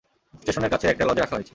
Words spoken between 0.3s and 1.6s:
স্টেশনের কাছের একটা লজে রাখা হয়েছে।